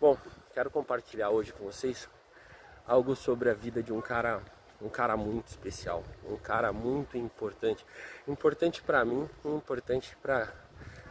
Bom, 0.00 0.16
quero 0.54 0.70
compartilhar 0.70 1.28
hoje 1.28 1.52
com 1.52 1.66
vocês 1.66 2.08
algo 2.86 3.14
sobre 3.14 3.50
a 3.50 3.52
vida 3.52 3.82
de 3.82 3.92
um 3.92 4.00
cara, 4.00 4.40
um 4.80 4.88
cara 4.88 5.14
muito 5.14 5.48
especial, 5.48 6.02
um 6.26 6.38
cara 6.38 6.72
muito 6.72 7.18
importante, 7.18 7.84
importante 8.26 8.82
para 8.82 9.04
mim, 9.04 9.28
importante 9.44 10.16
para 10.22 10.54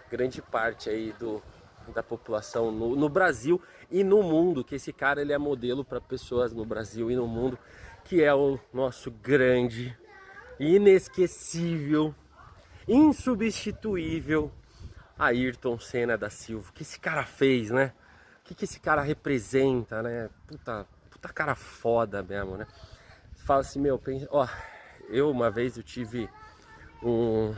grande 0.10 0.42
parte 0.42 0.90
aí 0.90 1.14
do 1.20 1.40
da 1.94 2.02
população 2.02 2.72
no, 2.72 2.96
no, 2.96 3.08
Brasil 3.08 3.62
e 3.92 4.04
no 4.04 4.24
mundo, 4.24 4.64
que 4.64 4.74
esse 4.74 4.92
cara 4.92 5.22
ele 5.22 5.34
é 5.34 5.38
modelo 5.38 5.86
para 5.86 6.02
pessoas 6.02 6.52
no 6.52 6.66
Brasil 6.66 7.12
e 7.12 7.16
no 7.16 7.28
mundo, 7.28 7.60
que 8.04 8.24
é 8.24 8.34
o 8.34 8.60
nosso 8.74 9.12
grande, 9.12 9.96
inesquecível, 10.60 12.14
insubstituível 12.88 14.52
Ayrton 15.18 15.80
Senna 15.80 16.18
da 16.18 16.32
Silva. 16.32 16.70
O 16.72 16.74
que 16.74 16.82
esse 16.82 17.00
cara 17.00 17.24
fez, 17.24 17.70
né? 17.70 17.94
Que, 18.50 18.56
que 18.56 18.66
esse 18.66 18.80
cara 18.80 19.04
representa, 19.04 20.02
né? 20.02 20.28
Puta, 20.48 20.88
puta 21.12 21.30
cara 21.30 21.54
foda 21.54 22.24
mesmo, 22.24 22.58
né? 22.58 22.66
Fala 23.46 23.62
assim, 23.62 23.80
meu, 23.80 24.00
pensa, 24.00 24.28
ó, 24.32 24.48
eu 25.08 25.30
uma 25.30 25.52
vez 25.52 25.78
eu 25.78 25.84
tive 25.84 26.28
um, 27.04 27.54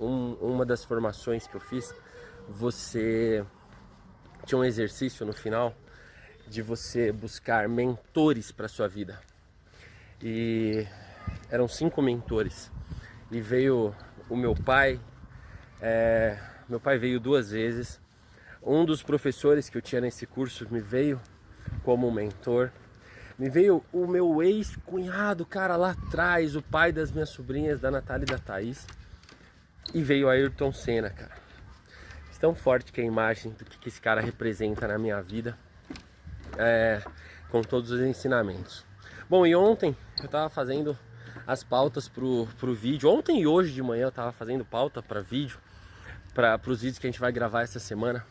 um, 0.00 0.32
uma 0.40 0.64
das 0.64 0.86
formações 0.86 1.46
que 1.46 1.54
eu 1.54 1.60
fiz, 1.60 1.94
você 2.48 3.44
tinha 4.46 4.58
um 4.58 4.64
exercício 4.64 5.26
no 5.26 5.34
final 5.34 5.74
de 6.48 6.62
você 6.62 7.12
buscar 7.12 7.68
mentores 7.68 8.50
para 8.50 8.68
sua 8.68 8.88
vida. 8.88 9.20
E 10.22 10.86
eram 11.50 11.68
cinco 11.68 12.00
mentores. 12.00 12.72
E 13.30 13.38
veio 13.38 13.94
o 14.30 14.36
meu 14.36 14.54
pai, 14.54 14.98
é, 15.78 16.38
meu 16.66 16.80
pai 16.80 16.96
veio 16.96 17.20
duas 17.20 17.50
vezes. 17.50 18.01
Um 18.62 18.84
dos 18.84 19.02
professores 19.02 19.68
que 19.68 19.76
eu 19.76 19.82
tinha 19.82 20.00
nesse 20.00 20.26
curso 20.26 20.66
me 20.70 20.80
veio 20.80 21.20
como 21.82 22.10
mentor. 22.10 22.70
Me 23.38 23.48
veio 23.48 23.84
o 23.92 24.06
meu 24.06 24.42
ex-cunhado, 24.42 25.44
cara, 25.44 25.76
lá 25.76 25.92
atrás, 25.92 26.54
o 26.54 26.62
pai 26.62 26.92
das 26.92 27.10
minhas 27.10 27.30
sobrinhas, 27.30 27.80
da 27.80 27.90
Natália 27.90 28.24
e 28.24 28.30
da 28.30 28.38
Thaís. 28.38 28.86
E 29.92 30.02
veio 30.02 30.28
Ayrton 30.28 30.72
Senna, 30.72 31.10
cara 31.10 31.42
tão 32.42 32.56
forte 32.56 32.92
que 32.92 33.00
a 33.00 33.04
imagem 33.04 33.52
do 33.52 33.64
que, 33.64 33.88
esse 33.88 34.00
cara 34.00 34.20
representa 34.20 34.88
na 34.88 34.98
minha 34.98 35.22
vida, 35.22 35.56
é, 36.58 37.00
com 37.48 37.62
todos 37.62 37.92
os 37.92 38.00
ensinamentos. 38.00 38.84
Bom, 39.30 39.46
e 39.46 39.54
ontem 39.54 39.96
eu 40.20 40.28
tava 40.28 40.50
fazendo 40.50 40.98
as 41.46 41.62
pautas 41.62 42.08
pro, 42.08 42.48
pro 42.58 42.74
vídeo. 42.74 43.08
Ontem 43.08 43.42
e 43.42 43.46
hoje 43.46 43.72
de 43.72 43.80
manhã 43.80 44.06
eu 44.06 44.10
tava 44.10 44.32
fazendo 44.32 44.64
pauta 44.64 45.00
para 45.00 45.20
vídeo, 45.20 45.56
para 46.34 46.60
os 46.66 46.80
vídeos 46.80 46.98
que 46.98 47.06
a 47.06 47.10
gente 47.10 47.20
vai 47.20 47.30
gravar 47.30 47.62
essa 47.62 47.78
semana. 47.78 48.26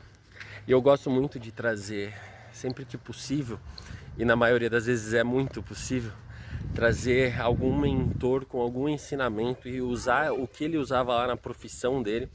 E 0.68 0.72
eu 0.72 0.82
gosto 0.82 1.10
muito 1.10 1.40
de 1.40 1.52
trazer, 1.52 2.14
sempre 2.54 2.86
que 2.86 2.96
possível, 2.96 3.60
e 4.16 4.24
na 4.24 4.36
maioria 4.36 4.70
das 4.70 4.86
vezes 4.86 5.14
é 5.14 5.24
muito 5.24 5.64
possível, 5.64 6.12
trazer 6.76 7.42
algum 7.42 7.76
mentor 7.76 8.46
com 8.46 8.62
algum 8.62 8.88
ensinamento 8.88 9.68
e 9.68 9.82
usar 9.82 10.32
o 10.32 10.48
que 10.48 10.66
ele 10.66 10.78
usava 10.78 11.16
lá 11.16 11.28
na 11.28 11.36
profissão 11.36 12.04
dele 12.04 12.30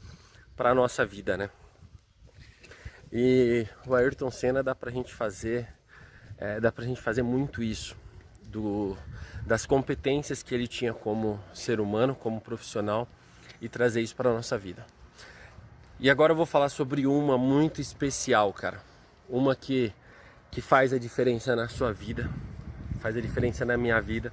para 0.57 0.71
a 0.71 0.75
nossa 0.75 1.05
vida, 1.05 1.37
né? 1.37 1.49
E 3.13 3.65
o 3.85 3.95
Ayrton 3.95 4.29
Senna 4.29 4.61
dá 4.61 4.75
pra 4.75 4.91
gente 4.91 5.13
fazer, 5.13 5.65
é, 6.37 6.59
dá 6.59 6.69
pra 6.69 6.83
gente 6.83 6.99
fazer 6.99 7.23
muito 7.23 7.63
isso, 7.63 7.95
do, 8.43 8.97
das 9.45 9.65
competências 9.65 10.43
que 10.43 10.53
ele 10.53 10.67
tinha 10.67 10.93
como 10.93 11.39
ser 11.53 11.79
humano, 11.79 12.13
como 12.13 12.41
profissional 12.41 13.07
e 13.61 13.69
trazer 13.69 14.01
isso 14.01 14.17
para 14.17 14.33
nossa 14.33 14.57
vida. 14.57 14.85
E 15.99 16.11
agora 16.11 16.31
eu 16.31 16.35
vou 16.35 16.45
falar 16.45 16.69
sobre 16.69 17.07
uma 17.07 17.39
muito 17.39 17.81
especial, 17.81 18.53
cara. 18.53 18.79
Uma 19.27 19.55
que, 19.55 19.91
que 20.51 20.61
faz 20.61 20.93
a 20.93 20.99
diferença 20.99 21.55
na 21.55 21.67
sua 21.67 21.91
vida, 21.91 22.29
faz 22.99 23.17
a 23.17 23.21
diferença 23.21 23.65
na 23.65 23.75
minha 23.75 23.99
vida. 23.99 24.31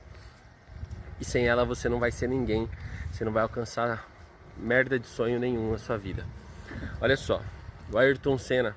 E 1.18 1.24
sem 1.24 1.46
ela 1.48 1.64
você 1.64 1.88
não 1.88 1.98
vai 1.98 2.10
ser 2.10 2.28
ninguém, 2.28 2.68
você 3.10 3.24
não 3.24 3.32
vai 3.32 3.42
alcançar 3.42 4.06
merda 4.58 4.98
de 4.98 5.06
sonho 5.06 5.40
nenhum 5.40 5.70
na 5.70 5.78
sua 5.78 5.96
vida. 5.96 6.26
Olha 7.00 7.16
só, 7.16 7.40
o 7.90 7.96
Ayrton 7.96 8.36
Senna, 8.36 8.76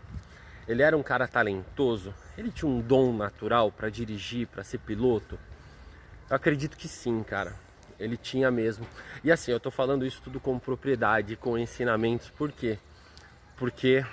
ele 0.65 0.81
era 0.81 0.95
um 0.95 1.03
cara 1.03 1.27
talentoso, 1.27 2.13
ele 2.37 2.51
tinha 2.51 2.71
um 2.71 2.79
dom 2.79 3.11
natural 3.11 3.69
para 3.69 3.89
dirigir, 3.89 4.47
para 4.47 4.63
ser 4.63 4.77
piloto. 4.77 5.37
Eu 6.29 6.37
acredito 6.37 6.77
que 6.77 6.87
sim, 6.87 7.21
cara. 7.21 7.53
Ele 7.99 8.15
tinha 8.15 8.51
mesmo. 8.51 8.85
E 9.23 9.31
assim, 9.31 9.51
eu 9.51 9.59
tô 9.59 9.71
falando 9.71 10.05
isso 10.05 10.21
tudo 10.21 10.39
com 10.39 10.59
propriedade, 10.59 11.35
com 11.35 11.57
ensinamentos, 11.57 12.29
por 12.29 12.51
quê? 12.51 12.77
Porque 13.57 14.05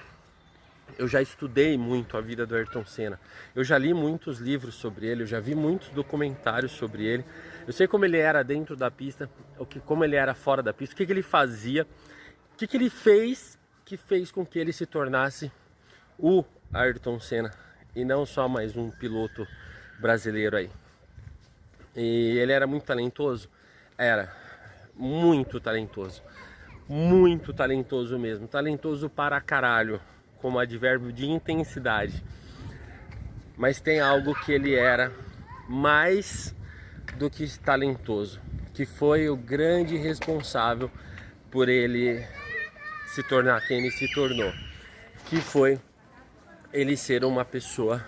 eu 0.99 1.07
já 1.07 1.21
estudei 1.21 1.77
muito 1.77 2.17
a 2.17 2.21
vida 2.21 2.47
do 2.47 2.55
Ayrton 2.55 2.85
Senna. 2.85 3.21
Eu 3.55 3.65
já 3.65 3.79
li 3.79 3.93
muitos 3.93 4.39
livros 4.39 4.75
sobre 4.75 5.07
ele, 5.07 5.23
eu 5.23 5.27
já 5.27 5.41
vi 5.41 5.55
muitos 5.55 5.89
documentários 5.91 6.73
sobre 6.73 7.05
ele. 7.05 7.25
Eu 7.67 7.73
sei 7.73 7.87
como 7.87 8.05
ele 8.05 8.19
era 8.19 8.43
dentro 8.43 8.77
da 8.77 8.91
pista, 8.91 9.29
o 9.59 9.67
que, 9.67 9.81
como 9.81 10.05
ele 10.05 10.17
era 10.17 10.35
fora 10.35 10.63
da 10.63 10.73
pista, 10.73 10.95
o 10.95 10.97
que, 10.97 11.07
que 11.07 11.13
ele 11.13 11.23
fazia, 11.23 11.87
o 12.53 12.57
que, 12.57 12.67
que 12.67 12.77
ele 12.77 12.91
fez 12.91 13.59
que 13.85 13.97
fez 13.97 14.31
com 14.31 14.47
que 14.47 14.59
ele 14.59 14.73
se 14.73 14.87
tornasse 14.87 15.53
o 16.19 16.43
Ayrton 16.73 17.21
Senna 17.21 17.51
e 17.95 18.05
não 18.05 18.25
só 18.25 18.49
mais 18.49 18.77
um 18.77 18.91
piloto 18.91 19.47
brasileiro 20.01 20.57
aí. 20.57 20.71
E 21.95 22.39
ele 22.39 22.53
era 22.53 22.67
muito 22.67 22.85
talentoso? 22.85 23.49
Era, 23.97 24.35
muito 24.95 25.61
talentoso. 25.61 26.23
Muito 26.89 27.53
talentoso 27.53 28.19
mesmo. 28.19 28.47
Talentoso 28.47 29.09
para 29.09 29.41
caralho, 29.41 30.01
como 30.39 30.59
advérbio 30.59 31.13
de 31.13 31.27
intensidade. 31.27 32.23
Mas 33.57 33.81
tem 33.81 34.01
algo 34.01 34.35
que 34.45 34.53
ele 34.53 34.75
era 34.75 35.11
mais 35.69 36.55
do 37.17 37.31
que 37.31 37.49
talentoso, 37.59 38.39
que 38.75 38.85
foi 38.85 39.31
o 39.31 39.37
grande 39.37 39.97
responsável 39.97 40.91
por 41.51 41.69
ele 41.69 42.23
se 43.07 43.23
tornar 43.23 43.67
quem 43.67 43.79
ele 43.79 43.91
se 43.91 44.13
tornou, 44.13 44.53
que 45.27 45.41
foi 45.41 45.81
ele 46.73 46.97
ser 46.97 47.25
uma 47.25 47.45
pessoa 47.45 48.05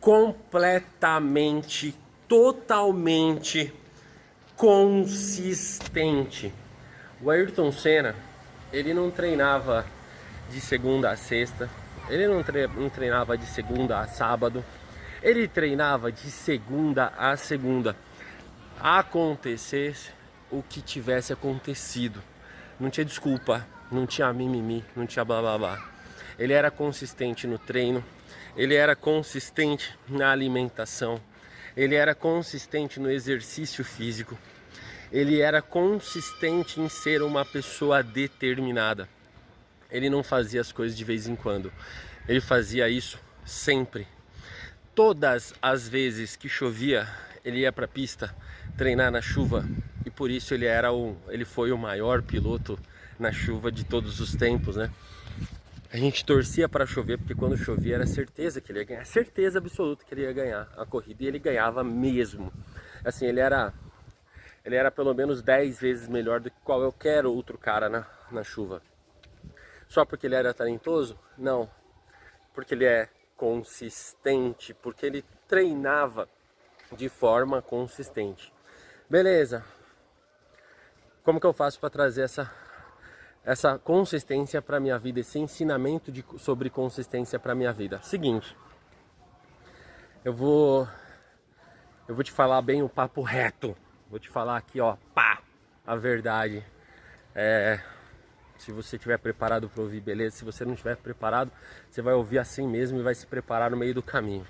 completamente, 0.00 1.94
totalmente 2.26 3.72
consistente. 4.56 6.52
O 7.22 7.30
Ayrton 7.30 7.70
Senna, 7.70 8.14
ele 8.72 8.94
não 8.94 9.10
treinava 9.10 9.84
de 10.50 10.60
segunda 10.60 11.10
a 11.10 11.16
sexta, 11.16 11.68
ele 12.08 12.26
não 12.26 12.42
treinava 12.90 13.36
de 13.36 13.46
segunda 13.46 14.00
a 14.00 14.06
sábado, 14.06 14.64
ele 15.22 15.46
treinava 15.46 16.10
de 16.10 16.30
segunda 16.30 17.12
a 17.16 17.36
segunda. 17.36 17.94
Acontecesse 18.80 20.10
o 20.50 20.62
que 20.62 20.80
tivesse 20.80 21.32
acontecido, 21.32 22.22
não 22.78 22.88
tinha 22.88 23.04
desculpa 23.04 23.66
não 23.90 24.06
tinha 24.06 24.32
mimimi, 24.32 24.84
não 24.94 25.06
tinha 25.06 25.24
blá 25.24 25.40
blá 25.40 25.58
blá. 25.58 25.88
Ele 26.38 26.52
era 26.52 26.70
consistente 26.70 27.46
no 27.46 27.58
treino, 27.58 28.04
ele 28.56 28.74
era 28.74 28.94
consistente 28.94 29.98
na 30.08 30.30
alimentação, 30.30 31.20
ele 31.76 31.94
era 31.94 32.14
consistente 32.14 33.00
no 33.00 33.10
exercício 33.10 33.84
físico, 33.84 34.38
ele 35.12 35.40
era 35.40 35.60
consistente 35.60 36.80
em 36.80 36.88
ser 36.88 37.22
uma 37.22 37.44
pessoa 37.44 38.02
determinada. 38.02 39.08
Ele 39.90 40.08
não 40.08 40.22
fazia 40.22 40.60
as 40.60 40.70
coisas 40.70 40.96
de 40.96 41.04
vez 41.04 41.26
em 41.26 41.34
quando, 41.34 41.72
ele 42.28 42.40
fazia 42.40 42.88
isso 42.88 43.18
sempre. 43.44 44.06
Todas 44.94 45.52
as 45.60 45.88
vezes 45.88 46.36
que 46.36 46.48
chovia, 46.48 47.08
ele 47.44 47.60
ia 47.60 47.72
para 47.72 47.86
a 47.86 47.88
pista 47.88 48.34
treinar 48.76 49.10
na 49.10 49.20
chuva 49.20 49.66
e 50.04 50.10
por 50.10 50.30
isso 50.30 50.54
ele 50.54 50.66
era 50.66 50.92
o, 50.92 51.16
ele 51.28 51.44
foi 51.44 51.72
o 51.72 51.78
maior 51.78 52.22
piloto 52.22 52.78
na 53.18 53.32
chuva 53.32 53.70
de 53.70 53.84
todos 53.84 54.20
os 54.20 54.34
tempos, 54.34 54.76
né? 54.76 54.90
A 55.92 55.96
gente 55.96 56.24
torcia 56.24 56.68
para 56.68 56.86
chover, 56.86 57.18
porque 57.18 57.34
quando 57.34 57.56
chovia 57.56 57.96
era 57.96 58.06
certeza 58.06 58.60
que 58.60 58.70
ele 58.70 58.78
ia 58.78 58.84
ganhar, 58.84 59.04
certeza 59.04 59.58
absoluta 59.58 60.04
que 60.04 60.14
ele 60.14 60.22
ia 60.22 60.32
ganhar 60.32 60.68
a 60.76 60.86
corrida, 60.86 61.24
e 61.24 61.26
ele 61.26 61.38
ganhava 61.40 61.82
mesmo. 61.82 62.52
Assim, 63.04 63.26
ele 63.26 63.40
era 63.40 63.74
ele 64.64 64.76
era 64.76 64.90
pelo 64.90 65.14
menos 65.14 65.42
10 65.42 65.80
vezes 65.80 66.08
melhor 66.08 66.40
do 66.40 66.50
que 66.50 66.60
qualquer 66.62 67.24
outro 67.26 67.56
cara 67.56 67.88
na, 67.88 68.06
na 68.30 68.42
chuva. 68.44 68.82
Só 69.88 70.04
porque 70.04 70.26
ele 70.26 70.34
era 70.34 70.54
talentoso? 70.54 71.18
Não. 71.36 71.68
Porque 72.54 72.74
ele 72.74 72.84
é 72.84 73.08
consistente, 73.36 74.74
porque 74.74 75.06
ele 75.06 75.24
treinava 75.48 76.28
de 76.92 77.08
forma 77.08 77.62
consistente. 77.62 78.52
Beleza. 79.08 79.64
Como 81.24 81.40
que 81.40 81.46
eu 81.46 81.52
faço 81.52 81.80
para 81.80 81.90
trazer 81.90 82.22
essa 82.22 82.52
essa 83.42 83.78
consistência 83.78 84.60
para 84.60 84.78
minha 84.78 84.98
vida, 84.98 85.20
esse 85.20 85.38
ensinamento 85.38 86.12
de, 86.12 86.24
sobre 86.38 86.68
consistência 86.68 87.38
para 87.38 87.54
minha 87.54 87.72
vida. 87.72 88.00
Seguinte, 88.02 88.54
eu 90.24 90.32
vou 90.32 90.86
eu 92.06 92.14
vou 92.14 92.22
te 92.22 92.32
falar 92.32 92.60
bem 92.60 92.82
o 92.82 92.88
papo 92.88 93.22
reto. 93.22 93.76
Vou 94.10 94.18
te 94.18 94.28
falar 94.28 94.56
aqui, 94.56 94.80
ó, 94.80 94.96
pá, 95.14 95.40
a 95.86 95.94
verdade. 95.94 96.66
É, 97.32 97.80
Se 98.58 98.72
você 98.72 98.96
estiver 98.96 99.16
preparado 99.18 99.68
para 99.68 99.82
ouvir, 99.82 100.00
beleza. 100.00 100.36
Se 100.36 100.44
você 100.44 100.64
não 100.64 100.72
estiver 100.72 100.96
preparado, 100.96 101.52
você 101.88 102.02
vai 102.02 102.12
ouvir 102.12 102.40
assim 102.40 102.66
mesmo 102.66 102.98
e 102.98 103.02
vai 103.02 103.14
se 103.14 103.24
preparar 103.24 103.70
no 103.70 103.76
meio 103.76 103.94
do 103.94 104.02
caminho. 104.02 104.44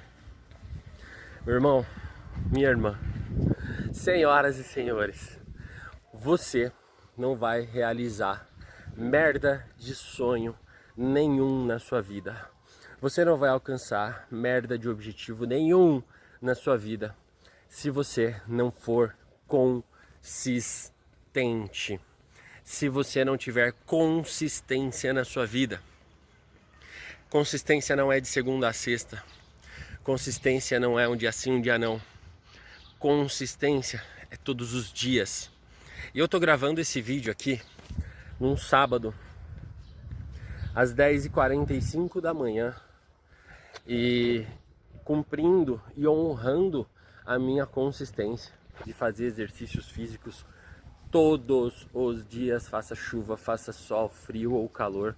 Meu 1.44 1.54
irmão, 1.56 1.86
minha 2.50 2.68
irmã, 2.68 2.98
senhoras 3.92 4.56
e 4.56 4.64
senhores, 4.64 5.38
você 6.14 6.72
não 7.16 7.36
vai 7.36 7.60
realizar 7.60 8.48
merda 8.96 9.64
de 9.76 9.94
sonho 9.94 10.56
nenhum 10.96 11.66
na 11.66 11.78
sua 11.78 12.00
vida. 12.00 12.48
Você 12.98 13.26
não 13.26 13.36
vai 13.36 13.50
alcançar 13.50 14.26
merda 14.30 14.78
de 14.78 14.88
objetivo 14.88 15.44
nenhum 15.44 16.02
na 16.40 16.54
sua 16.54 16.78
vida 16.78 17.14
se 17.68 17.90
você 17.90 18.40
não 18.48 18.70
for 18.70 19.14
consistente. 19.50 20.88
Se 22.62 22.88
você 22.88 23.24
não 23.24 23.36
tiver 23.36 23.72
consistência 23.84 25.12
na 25.12 25.24
sua 25.24 25.44
vida. 25.44 25.82
Consistência 27.28 27.96
não 27.96 28.12
é 28.12 28.20
de 28.20 28.28
segunda 28.28 28.68
a 28.68 28.72
sexta. 28.72 29.20
Consistência 30.04 30.78
não 30.78 31.00
é 31.00 31.08
um 31.08 31.16
dia 31.16 31.32
sim, 31.32 31.50
um 31.50 31.60
dia 31.60 31.76
não. 31.78 32.00
Consistência 32.98 34.00
é 34.30 34.36
todos 34.36 34.72
os 34.72 34.92
dias. 34.92 35.50
E 36.14 36.20
eu 36.20 36.28
tô 36.28 36.38
gravando 36.38 36.80
esse 36.80 37.02
vídeo 37.02 37.32
aqui 37.32 37.60
num 38.38 38.56
sábado, 38.56 39.12
às 40.74 40.94
10h45 40.94 42.20
da 42.20 42.32
manhã, 42.32 42.76
e 43.86 44.46
cumprindo 45.04 45.82
e 45.96 46.06
honrando 46.06 46.88
a 47.26 47.36
minha 47.38 47.66
consistência 47.66 48.59
de 48.84 48.92
fazer 48.92 49.26
exercícios 49.26 49.88
físicos 49.88 50.44
todos 51.10 51.88
os 51.92 52.26
dias, 52.26 52.68
faça 52.68 52.94
chuva, 52.94 53.36
faça 53.36 53.72
sol, 53.72 54.08
frio 54.08 54.52
ou 54.52 54.68
calor. 54.68 55.16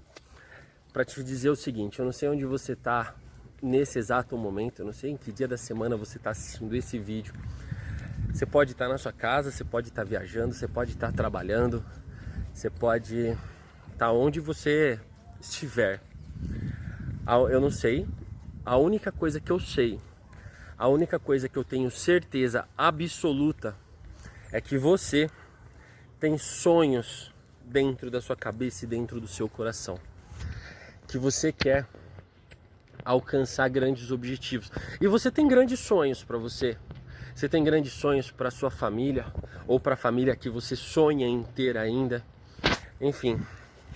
Para 0.92 1.04
te 1.04 1.22
dizer 1.22 1.50
o 1.50 1.56
seguinte, 1.56 1.98
eu 1.98 2.04
não 2.04 2.12
sei 2.12 2.28
onde 2.28 2.44
você 2.44 2.72
está 2.72 3.14
nesse 3.62 3.98
exato 3.98 4.36
momento, 4.36 4.80
eu 4.80 4.86
não 4.86 4.92
sei 4.92 5.10
em 5.10 5.16
que 5.16 5.30
dia 5.30 5.46
da 5.46 5.56
semana 5.56 5.96
você 5.96 6.16
está 6.16 6.30
assistindo 6.30 6.74
esse 6.74 6.98
vídeo. 6.98 7.34
Você 8.32 8.46
pode 8.46 8.72
estar 8.72 8.86
tá 8.86 8.92
na 8.92 8.98
sua 8.98 9.12
casa, 9.12 9.50
você 9.50 9.64
pode 9.64 9.88
estar 9.88 10.02
tá 10.02 10.08
viajando, 10.08 10.54
você 10.54 10.66
pode 10.66 10.92
estar 10.92 11.10
tá 11.10 11.12
trabalhando, 11.12 11.84
você 12.52 12.70
pode 12.70 13.16
estar 13.18 13.38
tá 13.96 14.12
onde 14.12 14.40
você 14.40 14.98
estiver. 15.40 16.00
Eu 17.50 17.60
não 17.60 17.70
sei. 17.70 18.06
A 18.64 18.76
única 18.76 19.12
coisa 19.12 19.40
que 19.40 19.50
eu 19.50 19.58
sei, 19.58 20.00
a 20.82 20.88
única 20.88 21.16
coisa 21.16 21.48
que 21.48 21.56
eu 21.56 21.62
tenho 21.62 21.88
certeza 21.92 22.66
absoluta 22.76 23.76
é 24.50 24.60
que 24.60 24.76
você 24.76 25.30
tem 26.18 26.36
sonhos 26.36 27.32
dentro 27.64 28.10
da 28.10 28.20
sua 28.20 28.34
cabeça 28.34 28.84
e 28.84 28.88
dentro 28.88 29.20
do 29.20 29.28
seu 29.28 29.48
coração. 29.48 29.96
Que 31.06 31.16
você 31.18 31.52
quer 31.52 31.86
alcançar 33.04 33.68
grandes 33.68 34.10
objetivos. 34.10 34.72
E 35.00 35.06
você 35.06 35.30
tem 35.30 35.46
grandes 35.46 35.78
sonhos 35.78 36.24
para 36.24 36.36
você. 36.36 36.76
Você 37.32 37.48
tem 37.48 37.62
grandes 37.62 37.92
sonhos 37.92 38.32
para 38.32 38.50
sua 38.50 38.68
família 38.68 39.26
ou 39.68 39.78
para 39.78 39.94
a 39.94 39.96
família 39.96 40.34
que 40.34 40.50
você 40.50 40.74
sonha 40.74 41.28
em 41.28 41.44
ter 41.44 41.78
ainda. 41.78 42.24
Enfim, 43.00 43.40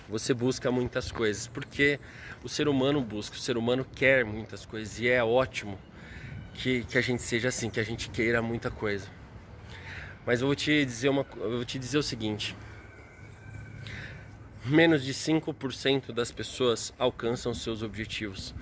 você 0.07 0.33
busca 0.33 0.71
muitas 0.71 1.11
coisas, 1.11 1.47
porque 1.47 1.99
o 2.45 2.47
ser 2.47 2.69
humano 2.69 3.01
busca, 3.01 3.35
o 3.35 3.39
ser 3.39 3.57
humano 3.57 3.85
quer 3.93 4.23
muitas 4.23 4.65
coisas 4.65 4.97
e 5.01 5.09
é 5.09 5.21
ótimo 5.21 5.77
que, 6.57 6.83
que 6.85 6.97
a 6.97 7.01
gente 7.01 7.21
seja 7.21 7.49
assim, 7.49 7.69
que 7.69 7.79
a 7.79 7.83
gente 7.83 8.09
queira 8.09 8.41
muita 8.41 8.69
coisa. 8.69 9.07
Mas 10.25 10.41
eu 10.41 10.47
vou 10.47 10.55
te 10.55 10.83
dizer, 10.83 11.07
uma, 11.07 11.25
eu 11.37 11.51
vou 11.51 11.65
te 11.65 11.79
dizer 11.79 11.97
o 11.97 12.03
seguinte: 12.03 12.55
menos 14.65 15.03
de 15.03 15.13
5% 15.13 16.11
das 16.11 16.31
pessoas 16.31 16.93
alcançam 16.97 17.53
seus 17.53 17.81
objetivos, 17.83 18.53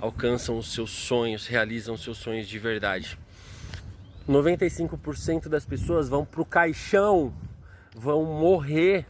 alcançam 0.00 0.58
os 0.58 0.72
seus 0.72 0.90
sonhos, 0.90 1.46
realizam 1.46 1.96
seus 1.96 2.18
sonhos 2.18 2.48
de 2.48 2.58
verdade. 2.58 3.18
95% 4.28 5.48
das 5.48 5.66
pessoas 5.66 6.08
vão 6.08 6.24
pro 6.24 6.44
caixão, 6.44 7.34
vão 7.94 8.24
morrer 8.24 9.06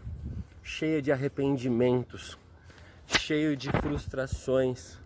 cheia 0.62 1.00
de 1.00 1.12
arrependimentos, 1.12 2.38
cheio 3.06 3.56
de 3.56 3.70
frustrações, 3.70 4.98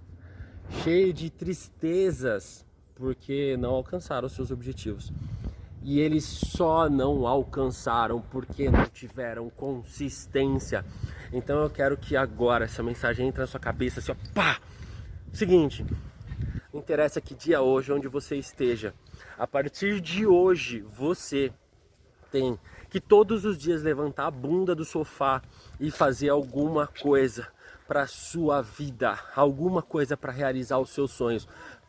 cheio 0.82 1.12
de 1.12 1.28
tristezas, 1.30 2.65
porque 2.96 3.56
não 3.56 3.70
alcançaram 3.70 4.28
seus 4.28 4.50
objetivos. 4.50 5.12
E 5.82 6.00
eles 6.00 6.24
só 6.24 6.90
não 6.90 7.26
alcançaram 7.26 8.20
porque 8.20 8.68
não 8.68 8.86
tiveram 8.86 9.48
consistência. 9.50 10.84
Então 11.32 11.62
eu 11.62 11.70
quero 11.70 11.96
que 11.96 12.16
agora 12.16 12.64
essa 12.64 12.82
mensagem 12.82 13.28
entre 13.28 13.40
na 13.40 13.46
sua 13.46 13.60
cabeça 13.60 14.00
assim, 14.00 14.10
ó, 14.10 14.16
pá! 14.34 14.58
Seguinte, 15.32 15.86
interessa 16.74 17.20
que 17.20 17.34
dia 17.34 17.60
hoje, 17.60 17.92
onde 17.92 18.08
você 18.08 18.36
esteja. 18.36 18.94
A 19.38 19.46
partir 19.46 20.00
de 20.00 20.26
hoje, 20.26 20.80
você 20.80 21.52
tem 22.32 22.58
que 22.88 23.00
todos 23.00 23.44
os 23.44 23.58
dias 23.58 23.82
levantar 23.82 24.26
a 24.26 24.30
bunda 24.30 24.74
do 24.74 24.84
sofá 24.84 25.42
e 25.78 25.90
fazer 25.90 26.30
alguma 26.30 26.86
coisa 26.86 27.46
para 27.86 28.06
sua 28.06 28.62
vida, 28.62 29.18
alguma 29.34 29.80
coisa 29.82 30.16
para 30.16 30.32
realizar 30.32 30.78
os 30.78 30.90
seus 30.90 31.12
sonhos. 31.12 31.46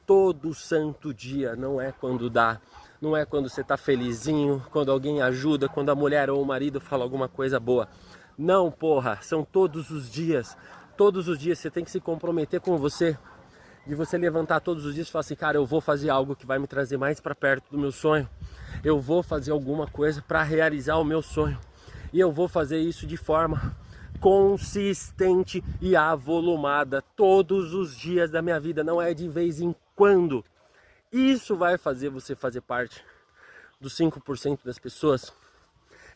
Todo 0.07 0.56
santo 0.56 1.13
dia, 1.13 1.56
não 1.56 1.80
é 1.80 1.92
quando 1.92 2.27
dá, 2.27 2.59
não 3.00 3.15
é 3.15 3.25
quando 3.25 3.48
você 3.48 3.62
está 3.62 3.77
felizinho, 3.77 4.65
quando 4.71 4.92
alguém 4.92 5.21
ajuda, 5.21 5.69
quando 5.69 5.92
a 5.92 5.95
mulher 5.95 6.31
ou 6.31 6.42
o 6.42 6.45
marido 6.45 6.81
fala 6.81 7.04
alguma 7.04 7.27
coisa 7.27 7.59
boa. 7.59 7.88
Não, 8.36 8.71
porra, 8.71 9.19
são 9.21 9.44
todos 9.44 9.92
os 9.92 10.09
dias. 10.09 10.57
Todos 10.98 11.27
os 11.27 11.38
dias 11.38 11.59
você 11.59 11.69
tem 11.69 11.83
que 11.83 11.92
se 11.92 12.00
comprometer 12.00 12.59
com 12.59 12.75
você, 12.77 13.15
de 13.86 13.94
você 13.94 14.18
levantar 14.18 14.62
todos 14.62 14.83
os 14.83 14.95
dias 14.95 15.07
e 15.07 15.12
falar 15.12 15.19
assim, 15.19 15.36
cara, 15.36 15.57
eu 15.57 15.65
vou 15.68 15.80
fazer 15.80 16.09
algo 16.09 16.36
que 16.36 16.48
vai 16.48 16.57
me 16.57 16.65
trazer 16.65 16.98
mais 16.98 17.19
para 17.19 17.36
perto 17.36 17.69
do 17.69 17.77
meu 17.77 17.92
sonho 17.92 18.27
eu 18.83 19.00
vou 19.00 19.24
fazer 19.24 19.51
alguma 19.51 19.88
coisa 19.88 20.21
para 20.21 20.44
realizar 20.44 20.98
o 20.98 21.04
meu 21.04 21.21
sonho. 21.21 21.57
E 22.13 22.19
eu 22.19 22.31
vou 22.31 22.48
fazer 22.48 22.80
isso 22.80 23.06
de 23.06 23.18
forma 23.18 23.75
consistente 24.19 25.64
e 25.81 25.96
avolumada 25.96 27.02
todos 27.16 27.74
os 27.74 27.96
dias 27.96 28.31
da 28.31 28.42
minha 28.42 28.60
vida, 28.60 28.84
não 28.84 29.02
é 29.02 29.14
de 29.14 29.28
vez 29.28 29.62
em 29.62 29.75
quando. 29.96 30.44
Isso 31.12 31.56
vai 31.56 31.78
fazer 31.78 32.10
você 32.10 32.36
fazer 32.36 32.62
parte 32.62 33.04
dos 33.80 33.96
5% 33.98 34.60
das 34.64 34.80
pessoas 34.80 35.31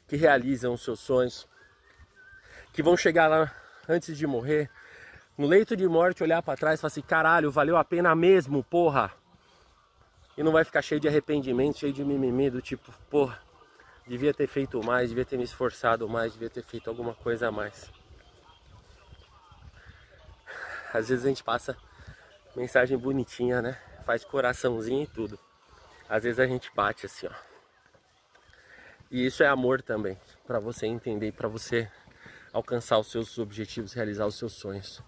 que 0.07 0.15
realizam 0.15 0.73
os 0.73 0.83
seus 0.83 0.99
sonhos, 0.99 1.47
que 2.73 2.83
vão 2.83 2.97
chegar 2.97 3.27
lá 3.27 3.53
antes 3.87 4.17
de 4.17 4.27
morrer, 4.27 4.69
no 5.37 5.47
leito 5.47 5.75
de 5.75 5.87
morte, 5.87 6.23
olhar 6.23 6.41
para 6.41 6.57
trás 6.57 6.79
e 6.79 6.81
falar 6.81 6.89
assim: 6.89 7.01
caralho, 7.01 7.51
valeu 7.51 7.77
a 7.77 7.83
pena 7.83 8.13
mesmo, 8.13 8.63
porra. 8.63 9.11
E 10.37 10.43
não 10.43 10.51
vai 10.51 10.63
ficar 10.63 10.81
cheio 10.81 10.99
de 10.99 11.07
arrependimento, 11.07 11.79
cheio 11.79 11.93
de 11.93 12.03
mimimi 12.03 12.49
do 12.49 12.61
tipo, 12.61 12.91
porra, 13.09 13.39
devia 14.07 14.33
ter 14.33 14.47
feito 14.47 14.83
mais, 14.83 15.09
devia 15.09 15.25
ter 15.25 15.37
me 15.37 15.43
esforçado 15.43 16.07
mais, 16.07 16.33
devia 16.33 16.49
ter 16.49 16.63
feito 16.63 16.89
alguma 16.89 17.13
coisa 17.13 17.47
a 17.47 17.51
mais. 17.51 17.91
Às 20.93 21.09
vezes 21.09 21.25
a 21.25 21.29
gente 21.29 21.43
passa 21.43 21.77
mensagem 22.55 22.97
bonitinha, 22.97 23.61
né? 23.61 23.79
Faz 24.05 24.25
coraçãozinho 24.25 25.03
e 25.03 25.07
tudo. 25.07 25.39
Às 26.09 26.23
vezes 26.23 26.39
a 26.39 26.45
gente 26.45 26.71
bate 26.75 27.05
assim, 27.05 27.27
ó. 27.27 27.33
E 29.09 29.25
isso 29.25 29.43
é 29.43 29.47
amor 29.47 29.81
também, 29.81 30.17
para 30.45 30.59
você 30.59 30.85
entender 30.85 31.33
para 31.33 31.47
você 31.47 31.89
alcançar 32.51 32.97
os 32.97 33.11
seus 33.11 33.37
objetivos, 33.37 33.93
realizar 33.93 34.25
os 34.25 34.37
seus 34.37 34.53
sonhos. 34.53 35.01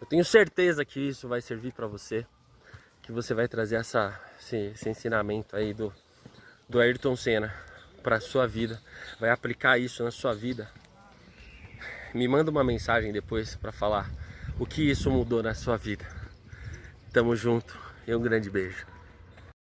Eu 0.00 0.06
tenho 0.06 0.24
certeza 0.24 0.84
que 0.84 1.00
isso 1.00 1.26
vai 1.28 1.40
servir 1.40 1.72
para 1.72 1.86
você 1.86 2.26
que 3.06 3.12
você 3.12 3.32
vai 3.32 3.46
trazer 3.46 3.76
essa, 3.76 4.20
esse, 4.36 4.56
esse 4.56 4.88
ensinamento 4.88 5.54
aí 5.54 5.72
do, 5.72 5.94
do 6.68 6.80
Ayrton 6.80 7.14
Senna 7.16 7.54
para 8.02 8.20
sua 8.20 8.46
vida, 8.46 8.80
vai 9.18 9.30
aplicar 9.30 9.78
isso 9.78 10.02
na 10.04 10.10
sua 10.10 10.34
vida. 10.34 10.70
Me 12.14 12.26
manda 12.28 12.50
uma 12.50 12.64
mensagem 12.64 13.12
depois 13.12 13.56
para 13.56 13.72
falar 13.72 14.10
o 14.58 14.66
que 14.66 14.82
isso 14.90 15.10
mudou 15.10 15.42
na 15.42 15.54
sua 15.54 15.76
vida. 15.76 16.06
Tamo 17.12 17.34
junto 17.34 17.78
e 18.06 18.14
um 18.14 18.20
grande 18.20 18.48
beijo. 18.48 18.95